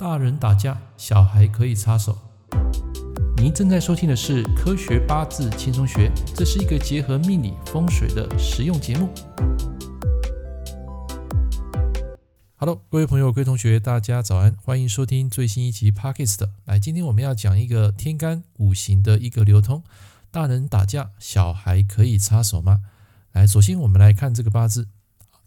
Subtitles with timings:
[0.00, 2.16] 大人打架，小孩可以插手。
[3.36, 9.10] 您正在收听的是《科学八字轻松学》，这是一个结合命理风水的实用节目。
[12.56, 16.48] Hello，各位朋友、各位同学，大家早安，欢迎收听最新一集 Podcast。
[16.64, 19.84] 来，今天我们要讲一个天干五行的一个流通。
[20.30, 22.80] 大人打架，小孩可以插手吗？
[23.32, 24.88] 来，首先我们来看这个八字，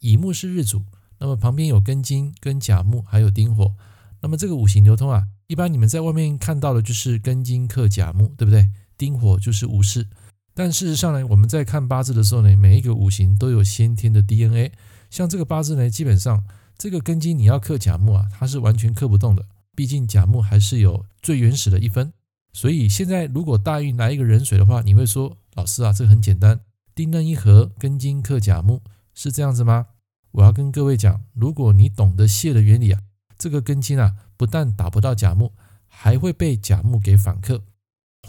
[0.00, 0.82] 乙木是日主，
[1.18, 3.74] 那么旁边有庚金、跟甲木，还有丁火。
[4.20, 8.70] 那么这个五行流通啊，一般你们在外面看到的就是庚金克甲木，对不对？
[8.98, 10.06] 丁火就是无事。
[10.52, 14.72] 但事实上呢，我们在看八字的时候呢，每一个五行都有先天的 DNA。
[15.08, 16.44] 像这个八字呢，基本上
[16.76, 19.46] 这个庚金你要克甲木啊，它是完全克不动的。
[19.74, 22.12] 毕竟甲木还是有最原始的一分。
[22.52, 26.60] 所以现在如果大运来一个壬水的话，你会说老师啊，这个很简单，
[26.94, 28.82] 丁壬一合，庚金克甲木，
[29.14, 29.86] 是这样子吗？
[30.32, 33.00] 我要跟各位讲，如果你懂得泄的原理啊。
[33.40, 35.52] 这个庚金啊，不但打不到甲木，
[35.88, 37.62] 还会被甲木给反克。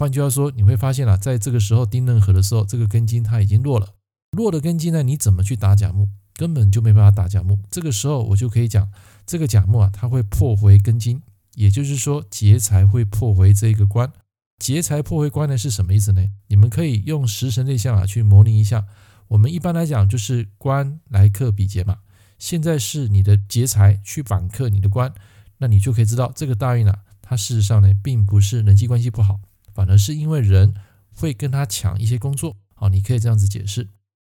[0.00, 3.90] 换句话说，你会发现啊，在这个时候丁壬合的时候，这个庚金它已经弱了。
[4.34, 6.08] 弱的庚金呢，你怎么去打甲木？
[6.34, 7.58] 根本就没办法打甲木。
[7.70, 8.90] 这个时候我就可以讲，
[9.26, 11.20] 这个甲木啊，它会破回庚金，
[11.56, 14.10] 也就是说劫财会破回这个官。
[14.58, 16.26] 劫财破回官呢是什么意思呢？
[16.46, 18.86] 你们可以用食神类象啊去模拟一下。
[19.28, 21.98] 我们一般来讲就是官来克比劫嘛。
[22.42, 25.14] 现在是你的劫财去反克你的官，
[25.58, 29.38] 那你就可以知道这个大运啊，它事实上呢，并不是人际关系不好，
[29.72, 30.74] 反而是因为人
[31.14, 32.56] 会跟他抢一些工作。
[32.74, 33.86] 好，你可以这样子解释。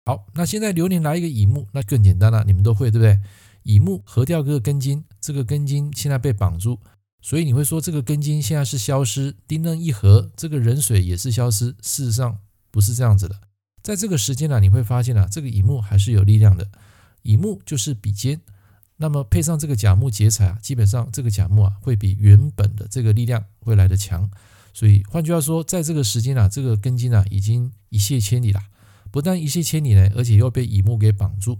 [0.05, 3.21] 好，那现在流年来一个乙木，那更简单了，你们都会对不对？
[3.63, 6.81] 乙木合掉个根金，这个根金现在被绑住，
[7.21, 9.33] 所以你会说这个根金现在是消失。
[9.47, 11.67] 丁壬一合，这个壬水也是消失。
[11.81, 12.37] 事实上
[12.69, 13.39] 不是这样子的，
[13.81, 16.67] 在这个时间呢，你会发现啊，这个乙木还是有力量的。
[17.23, 18.39] 乙木就是比肩，
[18.97, 24.29] 那么配上这个甲木劫财啊，基本上这个甲木啊会比原本的这个力量会来得强。
[24.73, 28.61] 所以换句话说，在这个时间啊，这个根基啊已经一泻千里了。
[29.11, 31.59] 不但一泻千里呢，而且又被乙木给绑住。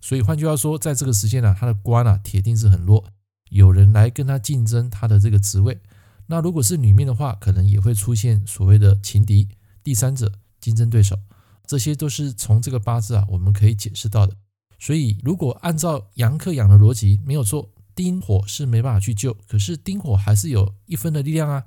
[0.00, 3.04] 所以换句话说，在这个时间啊，他的官啊铁定是很弱，
[3.50, 5.80] 有人来跟他竞争他的这个职位。
[6.26, 9.48] 那如果是女命的话，可能也会出现所谓的情敌、
[9.82, 11.18] 第三者、竞争对手。
[11.66, 14.36] 这些都是从这个八字啊我们可以解释到的。
[14.84, 21.62] 所以，如果按照阳克阳的逻辑，没有错，丁火是没办法去救，可是丁火还是有一分的力量啊，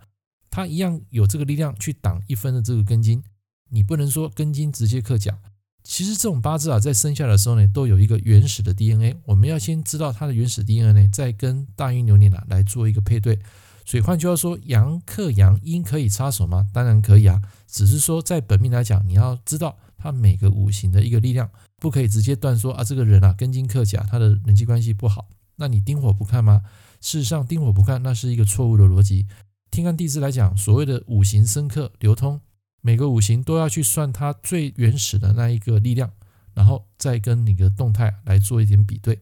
[0.52, 3.24] 它一样有这个力量去挡一分的这个根金。
[3.70, 5.40] 你不能说根金直接克甲。
[5.81, 13.40] 其实这种八字啊，在生下的时候呢，都有一个原始的 DNA，我们要先知道它的原始 DNA，呢再跟大运流年啊来做一个配对。
[13.86, 16.68] 所以换句话说，阳克阳，阴可以插手吗？
[16.74, 21.50] 当然可以啊，只是说在本命来讲，你要知道它每个五行的一个力量。
[21.78, 25.30] 不可以直接断说啊，这个人啊，庚金克甲，他的人际关系不好。
[25.56, 26.62] 那你丁火不看吗？
[27.02, 29.26] 事实上，丁火不看，那是一个错误的逻辑。
[29.72, 32.40] 天干地支来讲，所谓的五行生克流通，
[32.82, 36.12] 每个五行都要去算它最原始的那一个力量，
[36.54, 39.20] 然后再跟你的动态来做一点比对。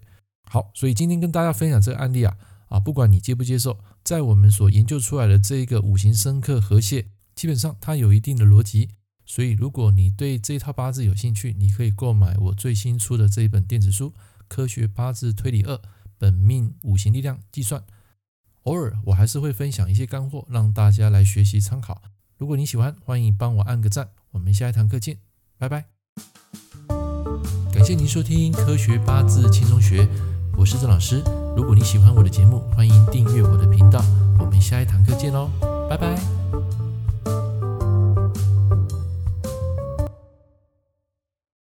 [0.49, 8.89] 好，所以今天跟大家分享这个案例啊，啊，不管你接不接受，在我们所研究出来的这一个五行生克合泄，基本上它有一定的逻辑。
[9.33, 14.09] 所以，如果你对这套八字有兴趣，你可以购买我最新出的这一本电子书
[14.47, 15.81] 《科学八字推理二：
[16.19, 17.81] 本命五行力量计算》。
[18.65, 22.03] 偶尔我还是会分享一些干货，让大家来学习参考。
[22.37, 24.09] 如果你喜欢，欢迎帮我按个赞。
[24.33, 25.17] 我们下一堂课见，
[25.57, 25.85] 拜拜。
[27.73, 30.05] 感谢您收听《科学八字轻松学》，
[30.55, 31.23] 我是郑老师。
[31.57, 33.99] 如果你喜欢我的节目，欢迎订阅我的频道。
[34.37, 35.49] 我们下一堂课见喽，
[35.89, 36.72] 拜拜。